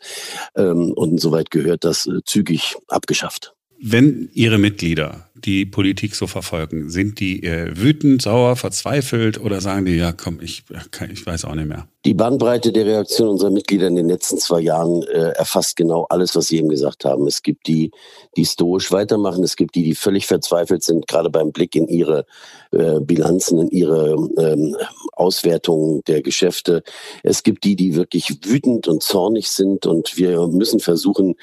und 0.55 0.97
insoweit 0.97 1.51
gehört 1.51 1.85
das 1.85 2.09
zügig 2.25 2.77
abgeschafft. 2.89 3.56
Wenn 3.81 4.31
Ihre 4.33 4.59
Mitglieder 4.59 5.29
die 5.35 5.67
Politik 5.67 6.15
so 6.15 6.27
verfolgen, 6.27 6.91
sind 6.91 7.21
die 7.21 7.43
äh, 7.43 7.77
wütend, 7.77 8.23
sauer, 8.23 8.57
verzweifelt 8.57 9.39
oder 9.39 9.61
sagen 9.61 9.85
die, 9.85 9.97
ja 9.97 10.13
komm, 10.13 10.41
ich, 10.41 10.65
ich 11.13 11.27
weiß 11.27 11.45
auch 11.45 11.55
nicht 11.55 11.69
mehr? 11.69 11.87
Die 12.07 12.15
Bandbreite 12.15 12.71
der 12.71 12.87
Reaktion 12.87 13.27
unserer 13.27 13.51
Mitglieder 13.51 13.89
in 13.89 13.97
den 13.97 14.09
letzten 14.09 14.39
zwei 14.39 14.61
Jahren 14.61 15.03
äh, 15.09 15.31
erfasst 15.31 15.75
genau 15.75 16.07
alles, 16.09 16.37
was 16.37 16.47
Sie 16.47 16.59
eben 16.59 16.69
gesagt 16.69 17.05
haben. 17.05 17.27
Es 17.27 17.43
gibt 17.43 17.67
die, 17.67 17.91
die 18.37 18.45
stoisch 18.45 18.93
weitermachen, 18.93 19.43
es 19.43 19.57
gibt 19.57 19.75
die, 19.75 19.83
die 19.83 19.97
völlig 19.97 20.29
verzweifelt 20.29 20.85
sind, 20.85 21.09
gerade 21.09 21.31
beim 21.31 21.51
Blick 21.51 21.75
in 21.75 21.89
ihre 21.89 22.25
äh, 22.71 23.01
Bilanzen, 23.01 23.59
in 23.59 23.71
ihre 23.71 24.13
ähm, 24.39 24.77
Auswertungen 25.15 26.03
der 26.07 26.23
Geschäfte. 26.23 26.85
Es 27.25 27.43
gibt 27.43 27.65
die, 27.65 27.75
die 27.75 27.97
wirklich 27.97 28.39
wütend 28.45 28.87
und 28.87 29.03
zornig 29.03 29.49
sind 29.49 29.85
und 29.85 30.17
wir 30.17 30.47
müssen 30.47 30.79
versuchen, 30.79 31.35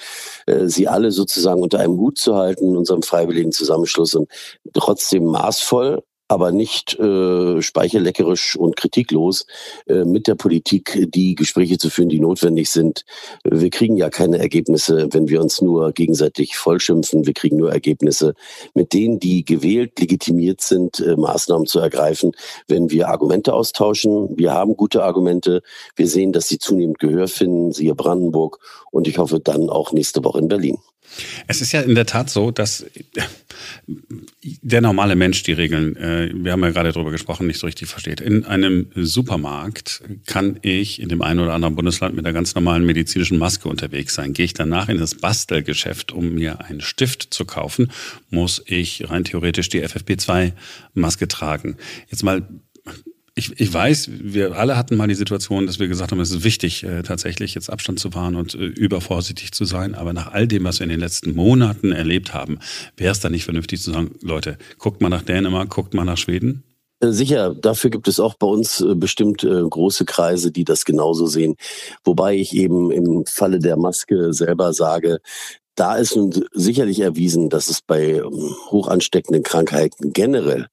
äh, 0.46 0.68
sie 0.68 0.88
alle 0.88 1.12
sozusagen 1.12 1.62
unter 1.62 1.80
einem 1.80 1.98
Hut 1.98 2.18
zu 2.18 2.36
halten 2.36 2.70
in 2.70 2.78
unserem 2.78 3.02
freiwilligen 3.02 3.52
Zusammenschluss 3.52 4.16
und 4.16 4.30
trotzdem 4.72 5.26
maßvoll 5.26 6.04
aber 6.34 6.52
nicht 6.52 7.00
äh, 7.00 7.62
speicherleckerisch 7.62 8.56
und 8.56 8.76
kritiklos 8.76 9.46
äh, 9.88 10.04
mit 10.04 10.28
der 10.28 10.34
Politik 10.34 11.08
die 11.14 11.36
Gespräche 11.36 11.78
zu 11.78 11.92
führen, 11.92 12.10
die 12.10 12.20
notwendig 12.20 12.72
sind. 12.72 13.06
Wir 13.44 13.70
kriegen 13.70 13.96
ja 13.98 14.10
keine 14.10 14.40
Ergebnisse, 14.40 15.08
wenn 15.12 15.30
wir 15.30 15.42
uns 15.42 15.62
nur 15.62 15.92
gegenseitig 15.92 16.58
vollschimpfen. 16.58 17.28
Wir 17.28 17.34
kriegen 17.34 17.58
nur 17.58 17.72
Ergebnisse, 17.72 18.34
mit 18.74 18.94
denen 18.94 19.20
die 19.20 19.46
gewählt, 19.46 20.00
legitimiert 20.00 20.62
sind, 20.62 21.00
äh, 21.00 21.16
Maßnahmen 21.16 21.68
zu 21.68 21.80
ergreifen, 21.80 22.32
wenn 22.68 22.90
wir 22.90 23.10
Argumente 23.10 23.54
austauschen. 23.54 24.36
Wir 24.36 24.54
haben 24.54 24.76
gute 24.76 25.04
Argumente. 25.04 25.62
Wir 25.96 26.08
sehen, 26.08 26.32
dass 26.32 26.48
sie 26.48 26.58
zunehmend 26.58 26.98
Gehör 26.98 27.28
finden, 27.28 27.72
siehe 27.72 27.94
Brandenburg 27.94 28.58
und 28.90 29.08
ich 29.08 29.20
hoffe 29.20 29.40
dann 29.40 29.70
auch 29.70 29.92
nächste 29.92 30.24
Woche 30.24 30.40
in 30.40 30.48
Berlin. 30.48 30.78
Es 31.48 31.62
ist 31.62 31.72
ja 31.72 31.82
in 31.82 31.96
der 31.96 32.06
Tat 32.06 32.30
so, 32.30 32.52
dass 32.52 32.86
der 34.62 34.82
normale 34.82 35.16
Mensch 35.16 35.44
die 35.44 35.54
Regeln, 35.54 35.96
äh, 35.96 36.32
wir 36.34 36.52
haben 36.52 36.64
ja 36.64 36.72
gerade 36.72 36.92
darüber 36.92 37.12
gesprochen, 37.12 37.48
nicht 37.48 37.60
so 37.60 37.68
richtig 37.68 37.88
versteht. 37.88 38.22
In 38.22 38.46
einem 38.46 38.88
Supermarkt 38.96 40.02
kann 40.26 40.60
ich 40.62 41.02
in 41.02 41.10
dem 41.10 41.22
einen 41.22 41.40
oder 41.40 41.54
anderen 41.54 41.76
Bundesland 41.76 42.16
mit 42.16 42.26
einer 42.26 42.34
ganz 42.34 42.56
normalen 42.56 42.86
medizinischen 42.86 43.38
Maske 43.38 43.70
unterwegs 43.70 44.16
sein. 44.16 44.34
Gehe 44.34 44.46
ich 44.46 44.54
danach 44.54 44.90
in 44.90 44.98
das 44.98 45.16
Bastelgeschäft, 45.16 46.12
um 46.12 46.34
mir 46.34 46.66
einen 46.66 46.82
Stift 46.82 47.34
zu 47.34 47.46
kaufen, 47.46 47.92
muss 48.30 48.62
ich 48.66 49.10
rein 49.10 49.24
theoretisch 49.24 49.70
die 49.70 49.84
FFP2-Maske 49.84 51.28
tragen. 51.28 51.78
Jetzt 52.10 52.24
mal 52.24 52.48
ich, 53.36 53.60
ich 53.60 53.74
weiß, 53.74 54.10
wir 54.12 54.56
alle 54.58 54.78
hatten 54.78 54.96
mal 54.96 55.08
die 55.08 55.16
Situation, 55.16 55.66
dass 55.66 55.80
wir 55.80 55.88
gesagt 55.88 56.12
haben, 56.12 56.20
es 56.20 56.30
ist 56.30 56.44
wichtig, 56.44 56.84
äh, 56.84 57.02
tatsächlich 57.02 57.56
jetzt 57.56 57.70
Abstand 57.70 58.00
zu 58.00 58.14
wahren 58.14 58.36
und 58.36 58.54
äh, 58.54 58.66
übervorsichtig 58.66 59.52
zu 59.54 59.66
sein. 59.66 59.96
Aber 59.96 60.14
nach 60.14 60.32
all 60.32 60.48
dem, 60.48 60.64
was 60.66 60.80
wir 60.80 60.84
in 60.84 60.92
den 60.92 61.00
letzten 61.00 61.34
Monaten 61.34 61.92
erlebt 61.92 62.34
haben, 62.34 62.60
wäre 62.96 63.12
es 63.12 63.20
dann 63.22 63.32
nicht 63.32 63.46
vernünftig 63.46 63.82
zu 63.82 63.92
sagen, 63.92 64.16
Leute, 64.22 64.58
guckt 64.78 65.02
mal 65.02 65.10
nach 65.10 65.24
Dänemark, 65.24 65.70
guckt 65.72 65.96
mal 65.96 66.06
nach 66.06 66.18
Schweden? 66.18 66.64
Äh, 67.00 67.12
sicher, 67.12 67.56
dafür 67.56 67.90
gibt 67.90 68.08
es 68.08 68.20
auch 68.20 68.36
bei 68.36 68.48
uns 68.48 68.82
äh, 68.82 68.94
bestimmt 68.94 69.44
äh, 69.44 69.64
große 69.68 70.06
Kreise, 70.06 70.52
die 70.52 70.64
das 70.64 70.86
genauso 70.86 71.26
sehen. 71.26 71.56
Wobei 72.04 72.36
ich 72.36 72.56
eben 72.56 72.92
im 72.92 73.26
Falle 73.26 73.58
der 73.58 73.78
Maske 73.78 74.32
selber 74.34 74.74
sage, 74.74 75.20
da 75.76 75.96
ist 75.96 76.16
nun 76.16 76.46
sicherlich 76.54 77.00
erwiesen, 77.00 77.50
dass 77.50 77.68
es 77.68 77.82
bei 77.82 78.18
ähm, 78.18 78.56
hochansteckenden 78.70 79.42
Krankheiten 79.42 80.14
generell 80.14 80.68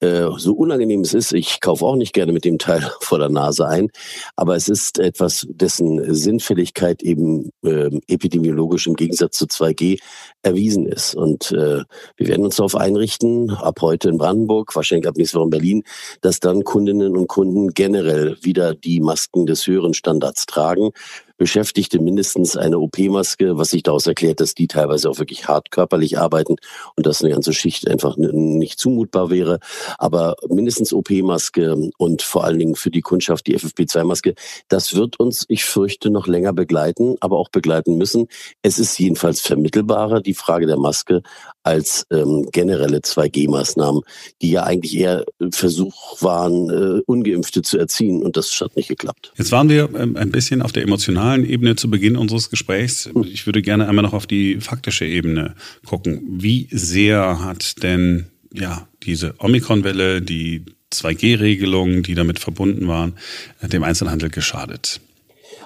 äh, 0.00 0.28
so 0.36 0.52
unangenehm 0.54 1.00
es 1.00 1.14
ist, 1.14 1.32
ich 1.32 1.60
kaufe 1.60 1.84
auch 1.84 1.96
nicht 1.96 2.12
gerne 2.12 2.32
mit 2.32 2.44
dem 2.44 2.58
Teil 2.58 2.90
vor 3.00 3.18
der 3.18 3.28
Nase 3.28 3.66
ein, 3.66 3.90
aber 4.36 4.56
es 4.56 4.68
ist 4.68 4.98
etwas, 4.98 5.46
dessen 5.50 6.14
Sinnfälligkeit 6.14 7.02
eben 7.02 7.50
äh, 7.64 7.90
epidemiologisch 8.08 8.86
im 8.86 8.94
Gegensatz 8.94 9.38
zu 9.38 9.46
2G 9.46 10.00
erwiesen 10.42 10.86
ist. 10.86 11.14
Und 11.14 11.52
äh, 11.52 11.82
wir 12.16 12.28
werden 12.28 12.44
uns 12.44 12.56
darauf 12.56 12.76
einrichten, 12.76 13.50
ab 13.50 13.80
heute 13.80 14.08
in 14.08 14.18
Brandenburg, 14.18 14.74
wahrscheinlich 14.76 15.08
ab 15.08 15.16
nächste 15.16 15.38
Woche 15.38 15.44
in 15.44 15.50
Berlin, 15.50 15.82
dass 16.20 16.40
dann 16.40 16.64
Kundinnen 16.64 17.16
und 17.16 17.28
Kunden 17.28 17.68
generell 17.68 18.36
wieder 18.42 18.74
die 18.74 19.00
Masken 19.00 19.46
des 19.46 19.66
höheren 19.66 19.94
Standards 19.94 20.46
tragen. 20.46 20.90
Beschäftigte 21.36 21.98
mindestens 21.98 22.56
eine 22.56 22.78
OP-Maske, 22.78 23.58
was 23.58 23.70
sich 23.70 23.82
daraus 23.82 24.06
erklärt, 24.06 24.40
dass 24.40 24.54
die 24.54 24.68
teilweise 24.68 25.10
auch 25.10 25.18
wirklich 25.18 25.48
hart 25.48 25.70
körperlich 25.70 26.18
arbeiten 26.18 26.56
und 26.96 27.06
dass 27.06 27.22
eine 27.22 27.32
ganze 27.32 27.52
Schicht 27.52 27.88
einfach 27.88 28.16
nicht 28.16 28.78
zumutbar 28.78 29.30
wäre. 29.30 29.58
Aber 29.98 30.36
mindestens 30.48 30.92
OP-Maske 30.92 31.90
und 31.98 32.22
vor 32.22 32.44
allen 32.44 32.58
Dingen 32.58 32.76
für 32.76 32.90
die 32.90 33.00
Kundschaft 33.00 33.46
die 33.46 33.56
FFP2-Maske, 33.56 34.34
das 34.68 34.94
wird 34.94 35.18
uns, 35.18 35.44
ich 35.48 35.64
fürchte, 35.64 36.10
noch 36.10 36.26
länger 36.26 36.52
begleiten, 36.52 37.16
aber 37.20 37.38
auch 37.38 37.48
begleiten 37.48 37.96
müssen. 37.96 38.28
Es 38.62 38.78
ist 38.78 38.98
jedenfalls 38.98 39.40
vermittelbarer, 39.40 40.20
die 40.20 40.34
Frage 40.34 40.66
der 40.66 40.78
Maske, 40.78 41.22
als 41.64 42.06
ähm, 42.10 42.46
generelle 42.52 42.98
2G-Maßnahmen, 42.98 44.02
die 44.42 44.50
ja 44.50 44.64
eigentlich 44.64 44.96
eher 44.96 45.24
Versuch 45.50 46.20
waren, 46.20 46.70
äh, 46.70 47.02
Ungeimpfte 47.06 47.62
zu 47.62 47.78
erziehen. 47.78 48.22
Und 48.22 48.36
das 48.36 48.50
hat 48.60 48.76
nicht 48.76 48.88
geklappt. 48.88 49.32
Jetzt 49.36 49.50
waren 49.50 49.68
wir 49.68 49.88
ähm, 49.98 50.16
ein 50.16 50.30
bisschen 50.30 50.62
auf 50.62 50.72
der 50.72 50.82
emotionalen 50.82 51.33
Ebene 51.42 51.74
zu 51.74 51.90
Beginn 51.90 52.16
unseres 52.16 52.50
Gesprächs. 52.50 53.06
Hm. 53.12 53.24
Ich 53.24 53.46
würde 53.46 53.62
gerne 53.62 53.88
einmal 53.88 54.04
noch 54.04 54.12
auf 54.12 54.26
die 54.26 54.60
faktische 54.60 55.06
Ebene 55.06 55.54
gucken. 55.86 56.22
Wie 56.28 56.68
sehr 56.70 57.42
hat 57.42 57.82
denn 57.82 58.26
ja 58.52 58.86
diese 59.02 59.34
Omikron-Welle, 59.38 60.22
die 60.22 60.64
2G-Regelungen, 60.92 62.02
die 62.02 62.14
damit 62.14 62.38
verbunden 62.38 62.86
waren, 62.86 63.14
dem 63.62 63.82
Einzelhandel 63.82 64.30
geschadet? 64.30 65.00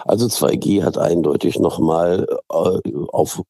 Also 0.04 0.26
2G 0.26 0.84
hat 0.84 0.96
eindeutig 0.96 1.58
nochmal 1.58 2.26
äh, 2.50 2.90
auf 3.12 3.42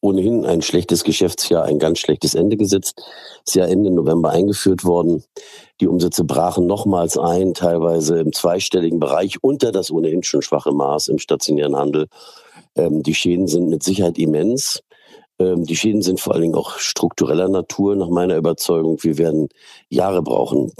ohnehin 0.00 0.46
ein 0.46 0.62
schlechtes 0.62 1.04
Geschäftsjahr 1.04 1.64
ein 1.64 1.78
ganz 1.78 1.98
schlechtes 1.98 2.34
Ende 2.34 2.56
gesetzt. 2.56 3.02
Ist 3.44 3.56
ja 3.56 3.66
Ende 3.66 3.90
November 3.90 4.30
eingeführt 4.30 4.84
worden. 4.84 5.24
Die 5.80 5.86
Umsätze 5.86 6.24
brachen 6.24 6.66
nochmals 6.66 7.16
ein, 7.16 7.54
teilweise 7.54 8.18
im 8.18 8.32
zweistelligen 8.32 8.98
Bereich 8.98 9.42
unter 9.42 9.70
das 9.70 9.90
ohnehin 9.90 10.22
schon 10.22 10.42
schwache 10.42 10.72
Maß 10.72 11.08
im 11.08 11.18
stationären 11.18 11.76
Handel. 11.76 12.08
Ähm, 12.74 13.02
die 13.02 13.14
Schäden 13.14 13.46
sind 13.46 13.68
mit 13.68 13.82
Sicherheit 13.82 14.18
immens. 14.18 14.82
Ähm, 15.38 15.64
die 15.64 15.76
Schäden 15.76 16.02
sind 16.02 16.20
vor 16.20 16.34
allen 16.34 16.42
Dingen 16.42 16.54
auch 16.54 16.78
struktureller 16.78 17.48
Natur, 17.48 17.96
nach 17.96 18.08
meiner 18.08 18.36
Überzeugung. 18.36 19.02
Wir 19.02 19.18
werden 19.18 19.48
Jahre 19.88 20.22
brauchen, 20.22 20.72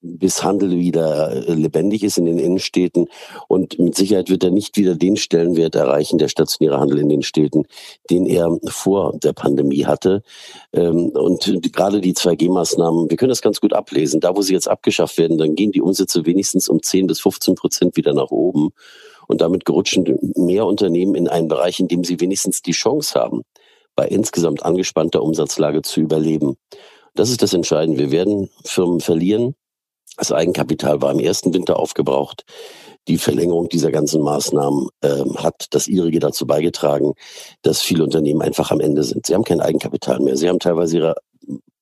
bis 0.00 0.44
Handel 0.44 0.72
wieder 0.72 1.48
äh, 1.48 1.54
lebendig 1.54 2.02
ist 2.02 2.18
in 2.18 2.26
den 2.26 2.38
Innenstädten. 2.38 3.08
Und 3.48 3.78
mit 3.78 3.94
Sicherheit 3.94 4.28
wird 4.28 4.44
er 4.44 4.50
nicht 4.50 4.76
wieder 4.76 4.94
den 4.94 5.16
Stellenwert 5.16 5.74
erreichen, 5.74 6.18
der 6.18 6.28
stationäre 6.28 6.78
Handel 6.78 6.98
in 6.98 7.08
den 7.08 7.22
Städten, 7.22 7.64
den 8.10 8.26
er 8.26 8.58
vor 8.66 9.16
der 9.18 9.32
Pandemie 9.32 9.86
hatte. 9.86 10.22
Ähm, 10.72 11.08
und 11.08 11.72
gerade 11.72 12.00
die 12.00 12.14
2G-Maßnahmen, 12.14 13.10
wir 13.10 13.16
können 13.16 13.30
das 13.30 13.42
ganz 13.42 13.60
gut 13.60 13.72
ablesen. 13.72 14.20
Da, 14.20 14.36
wo 14.36 14.42
sie 14.42 14.52
jetzt 14.52 14.68
abgeschafft 14.68 15.18
werden, 15.18 15.38
dann 15.38 15.54
gehen 15.54 15.72
die 15.72 15.82
Umsätze 15.82 16.26
wenigstens 16.26 16.68
um 16.68 16.82
10 16.82 17.06
bis 17.06 17.20
15 17.20 17.54
Prozent 17.54 17.96
wieder 17.96 18.12
nach 18.12 18.30
oben. 18.30 18.70
Und 19.28 19.40
damit 19.40 19.64
gerutschen 19.64 20.18
mehr 20.34 20.66
Unternehmen 20.66 21.14
in 21.14 21.28
einen 21.28 21.48
Bereich, 21.48 21.80
in 21.80 21.88
dem 21.88 22.04
sie 22.04 22.20
wenigstens 22.20 22.60
die 22.60 22.72
Chance 22.72 23.18
haben, 23.18 23.44
bei 23.94 24.06
insgesamt 24.06 24.64
angespannter 24.64 25.22
Umsatzlage 25.22 25.82
zu 25.82 26.00
überleben. 26.00 26.56
Das 27.14 27.30
ist 27.30 27.42
das 27.42 27.52
Entscheidende. 27.52 27.98
Wir 27.98 28.10
werden 28.10 28.50
Firmen 28.64 29.00
verlieren. 29.00 29.54
Das 30.16 30.32
Eigenkapital 30.32 31.00
war 31.00 31.12
im 31.12 31.20
ersten 31.20 31.54
Winter 31.54 31.78
aufgebraucht. 31.78 32.44
Die 33.08 33.18
Verlängerung 33.18 33.68
dieser 33.68 33.90
ganzen 33.90 34.22
Maßnahmen 34.22 34.88
äh, 35.00 35.24
hat 35.36 35.66
das 35.70 35.88
ihrige 35.88 36.20
dazu 36.20 36.46
beigetragen, 36.46 37.14
dass 37.62 37.82
viele 37.82 38.04
Unternehmen 38.04 38.42
einfach 38.42 38.70
am 38.70 38.80
Ende 38.80 39.02
sind. 39.02 39.26
Sie 39.26 39.34
haben 39.34 39.44
kein 39.44 39.60
Eigenkapital 39.60 40.20
mehr. 40.20 40.36
Sie 40.36 40.48
haben 40.48 40.60
teilweise 40.60 40.98
ihre 40.98 41.16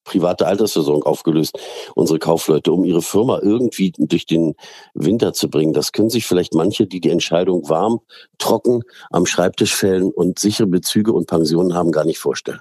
private 0.05 0.47
Altersversorgung 0.47 1.03
aufgelöst, 1.03 1.59
unsere 1.95 2.19
Kaufleute, 2.19 2.73
um 2.73 2.85
ihre 2.85 3.03
Firma 3.03 3.41
irgendwie 3.43 3.93
durch 3.99 4.27
den 4.27 4.55
Winter 4.95 5.33
zu 5.33 5.49
bringen. 5.49 5.73
Das 5.73 5.93
können 5.93 6.11
sich 6.11 6.27
vielleicht 6.27 6.55
manche, 6.55 6.87
die 6.87 7.01
die 7.01 7.11
Entscheidung 7.11 7.69
warm, 7.69 8.01
trocken 8.39 8.83
am 9.11 9.27
Schreibtisch 9.27 9.75
fällen 9.75 10.11
und 10.11 10.39
sichere 10.39 10.67
Bezüge 10.67 11.13
und 11.13 11.27
Pensionen 11.27 11.75
haben, 11.75 11.93
gar 11.93 12.05
nicht 12.05 12.19
vorstellen. 12.19 12.61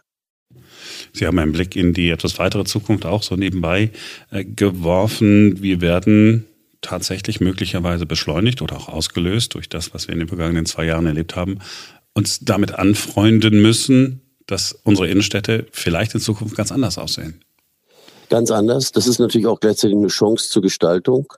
Sie 1.13 1.25
haben 1.25 1.39
einen 1.39 1.51
Blick 1.51 1.75
in 1.75 1.93
die 1.93 2.09
etwas 2.09 2.37
weitere 2.39 2.65
Zukunft 2.65 3.05
auch 3.05 3.23
so 3.23 3.35
nebenbei 3.35 3.91
äh, 4.31 4.43
geworfen. 4.43 5.61
Wir 5.61 5.81
werden 5.81 6.45
tatsächlich 6.81 7.41
möglicherweise 7.41 8.05
beschleunigt 8.05 8.61
oder 8.61 8.77
auch 8.77 8.89
ausgelöst 8.89 9.53
durch 9.55 9.69
das, 9.69 9.93
was 9.93 10.07
wir 10.07 10.13
in 10.13 10.19
den 10.19 10.27
vergangenen 10.27 10.65
zwei 10.65 10.85
Jahren 10.85 11.05
erlebt 11.05 11.35
haben, 11.35 11.59
uns 12.13 12.39
damit 12.39 12.73
anfreunden 12.75 13.61
müssen, 13.61 14.21
dass 14.49 14.73
unsere 14.83 15.07
Innenstädte 15.07 15.67
vielleicht 15.71 16.13
in 16.13 16.19
Zukunft 16.19 16.55
ganz 16.55 16.71
anders 16.71 16.97
aussehen. 16.97 17.43
Ganz 18.29 18.51
anders. 18.51 18.91
Das 18.91 19.07
ist 19.07 19.19
natürlich 19.19 19.47
auch 19.47 19.59
gleichzeitig 19.59 19.97
eine 19.97 20.07
Chance 20.07 20.49
zur 20.49 20.61
Gestaltung. 20.61 21.33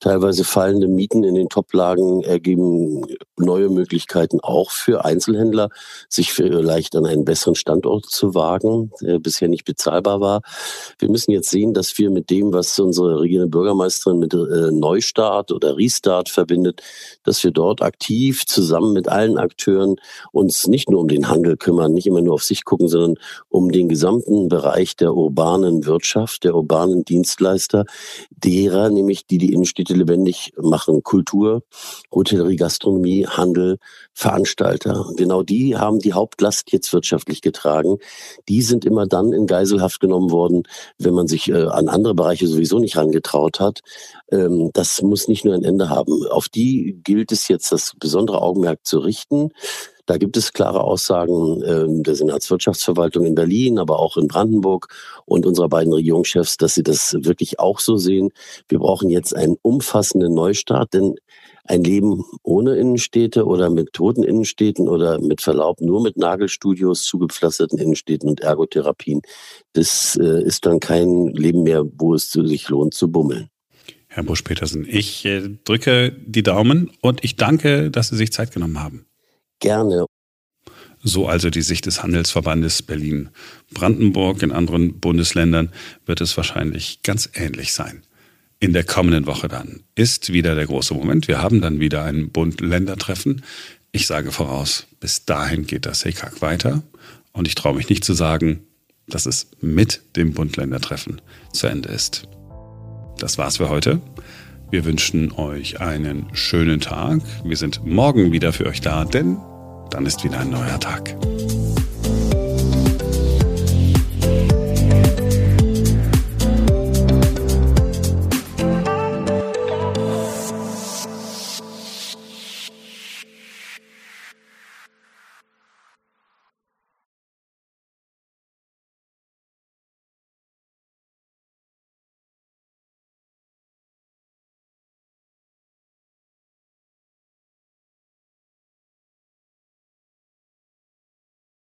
Teilweise 0.00 0.44
fallende 0.44 0.86
Mieten 0.86 1.24
in 1.24 1.34
den 1.34 1.48
Toplagen 1.48 2.22
ergeben 2.22 3.04
neue 3.40 3.70
Möglichkeiten 3.70 4.40
auch 4.40 4.70
für 4.70 5.04
Einzelhändler, 5.04 5.70
sich 6.08 6.32
vielleicht 6.32 6.94
an 6.94 7.06
einen 7.06 7.24
besseren 7.24 7.54
Standort 7.54 8.06
zu 8.06 8.34
wagen, 8.34 8.92
der 9.00 9.18
bisher 9.18 9.48
nicht 9.48 9.64
bezahlbar 9.64 10.20
war. 10.20 10.42
Wir 10.98 11.08
müssen 11.08 11.30
jetzt 11.30 11.50
sehen, 11.50 11.74
dass 11.74 11.96
wir 11.98 12.10
mit 12.10 12.30
dem, 12.30 12.52
was 12.52 12.78
unsere 12.78 13.20
regierende 13.20 13.50
Bürgermeisterin 13.50 14.18
mit 14.18 14.34
äh, 14.34 14.70
Neustart 14.70 15.52
oder 15.52 15.76
Restart 15.76 16.28
verbindet, 16.28 16.82
dass 17.24 17.42
wir 17.42 17.50
dort 17.50 17.82
aktiv 17.82 18.46
zusammen 18.46 18.92
mit 18.92 19.08
allen 19.08 19.38
Akteuren 19.38 19.96
uns 20.32 20.66
nicht 20.66 20.90
nur 20.90 21.00
um 21.00 21.08
den 21.08 21.28
Handel 21.28 21.56
kümmern, 21.56 21.92
nicht 21.92 22.06
immer 22.06 22.20
nur 22.20 22.34
auf 22.34 22.44
sich 22.44 22.64
gucken, 22.64 22.88
sondern 22.88 23.14
um 23.48 23.72
den 23.72 23.88
gesamten 23.88 24.48
Bereich 24.48 24.96
der 24.96 25.14
urbanen 25.14 25.86
Wirtschaft, 25.86 26.44
der 26.44 26.54
urbanen 26.54 27.04
Dienstleister, 27.04 27.84
derer 28.30 28.90
nämlich, 28.90 29.26
die 29.26 29.38
die 29.38 29.52
Innenstädte 29.52 29.78
Städte 29.78 29.94
lebendig 29.94 30.52
machen. 30.60 31.04
Kultur, 31.04 31.62
Hotellerie, 32.12 32.56
Gastronomie, 32.56 33.27
Handel, 33.36 33.78
Veranstalter. 34.12 35.06
Genau 35.16 35.42
die 35.42 35.76
haben 35.76 35.98
die 35.98 36.12
Hauptlast 36.12 36.72
jetzt 36.72 36.92
wirtschaftlich 36.92 37.42
getragen. 37.42 37.98
Die 38.48 38.62
sind 38.62 38.84
immer 38.84 39.06
dann 39.06 39.32
in 39.32 39.46
Geiselhaft 39.46 40.00
genommen 40.00 40.30
worden, 40.30 40.62
wenn 40.98 41.14
man 41.14 41.28
sich 41.28 41.48
äh, 41.48 41.66
an 41.66 41.88
andere 41.88 42.14
Bereiche 42.14 42.46
sowieso 42.46 42.78
nicht 42.78 42.96
rangetraut 42.96 43.60
hat. 43.60 43.80
Ähm, 44.30 44.70
das 44.72 45.02
muss 45.02 45.28
nicht 45.28 45.44
nur 45.44 45.54
ein 45.54 45.64
Ende 45.64 45.88
haben. 45.90 46.26
Auf 46.28 46.48
die 46.48 47.00
gilt 47.04 47.32
es 47.32 47.48
jetzt 47.48 47.72
das 47.72 47.94
besondere 47.98 48.42
Augenmerk 48.42 48.84
zu 48.84 48.98
richten. 48.98 49.50
Da 50.08 50.16
gibt 50.16 50.38
es 50.38 50.54
klare 50.54 50.84
Aussagen 50.84 51.62
äh, 51.62 52.02
der 52.02 52.14
Senatswirtschaftsverwaltung 52.14 53.26
in 53.26 53.34
Berlin, 53.34 53.78
aber 53.78 53.98
auch 53.98 54.16
in 54.16 54.26
Brandenburg 54.26 54.88
und 55.26 55.44
unserer 55.44 55.68
beiden 55.68 55.92
Regierungschefs, 55.92 56.56
dass 56.56 56.74
sie 56.74 56.82
das 56.82 57.14
wirklich 57.20 57.60
auch 57.60 57.78
so 57.78 57.98
sehen. 57.98 58.30
Wir 58.68 58.78
brauchen 58.78 59.10
jetzt 59.10 59.36
einen 59.36 59.56
umfassenden 59.60 60.32
Neustart, 60.32 60.94
denn 60.94 61.16
ein 61.68 61.84
Leben 61.84 62.24
ohne 62.42 62.76
Innenstädte 62.76 63.44
oder 63.44 63.70
mit 63.70 63.92
toten 63.92 64.22
Innenstädten 64.22 64.88
oder 64.88 65.20
mit 65.20 65.40
Verlaub 65.40 65.80
nur 65.80 66.02
mit 66.02 66.16
Nagelstudios, 66.16 67.04
zugepflasterten 67.04 67.78
Innenstädten 67.78 68.28
und 68.28 68.40
Ergotherapien, 68.40 69.22
das 69.74 70.18
äh, 70.20 70.42
ist 70.42 70.66
dann 70.66 70.80
kein 70.80 71.28
Leben 71.28 71.62
mehr, 71.62 71.84
wo 71.84 72.14
es 72.14 72.32
sich 72.32 72.68
lohnt 72.68 72.94
zu 72.94 73.10
bummeln. 73.10 73.48
Herr 74.08 74.22
Busch-Petersen, 74.22 74.86
ich 74.88 75.24
äh, 75.26 75.58
drücke 75.64 76.16
die 76.26 76.42
Daumen 76.42 76.90
und 77.02 77.22
ich 77.22 77.36
danke, 77.36 77.90
dass 77.90 78.08
Sie 78.08 78.16
sich 78.16 78.32
Zeit 78.32 78.52
genommen 78.52 78.80
haben. 78.80 79.06
Gerne. 79.60 80.06
So 81.02 81.26
also 81.26 81.50
die 81.50 81.62
Sicht 81.62 81.86
des 81.86 82.02
Handelsverbandes 82.02 82.82
Berlin-Brandenburg. 82.82 84.42
In 84.42 84.50
anderen 84.50 84.98
Bundesländern 84.98 85.70
wird 86.06 86.20
es 86.20 86.36
wahrscheinlich 86.36 87.02
ganz 87.02 87.30
ähnlich 87.34 87.72
sein. 87.72 88.02
In 88.60 88.72
der 88.72 88.82
kommenden 88.82 89.26
Woche 89.26 89.46
dann 89.46 89.84
ist 89.94 90.32
wieder 90.32 90.56
der 90.56 90.66
große 90.66 90.92
Moment. 90.92 91.28
Wir 91.28 91.40
haben 91.40 91.60
dann 91.60 91.78
wieder 91.78 92.02
ein 92.02 92.30
Bund-Länder-Treffen. 92.30 93.42
Ich 93.92 94.06
sage 94.08 94.32
voraus, 94.32 94.86
bis 94.98 95.24
dahin 95.24 95.66
geht 95.66 95.86
das 95.86 96.04
HECAG 96.04 96.42
weiter. 96.42 96.82
Und 97.32 97.46
ich 97.46 97.54
traue 97.54 97.76
mich 97.76 97.88
nicht 97.88 98.04
zu 98.04 98.14
sagen, 98.14 98.64
dass 99.06 99.26
es 99.26 99.46
mit 99.60 100.02
dem 100.16 100.32
Bund-Länder-Treffen 100.32 101.20
zu 101.52 101.68
Ende 101.68 101.88
ist. 101.90 102.24
Das 103.18 103.38
war's 103.38 103.58
für 103.58 103.68
heute. 103.68 104.00
Wir 104.70 104.84
wünschen 104.84 105.30
euch 105.32 105.80
einen 105.80 106.26
schönen 106.34 106.80
Tag. 106.80 107.20
Wir 107.44 107.56
sind 107.56 107.86
morgen 107.86 108.32
wieder 108.32 108.52
für 108.52 108.66
euch 108.66 108.80
da, 108.80 109.04
denn 109.04 109.38
dann 109.90 110.04
ist 110.04 110.24
wieder 110.24 110.40
ein 110.40 110.50
neuer 110.50 110.80
Tag. 110.80 111.14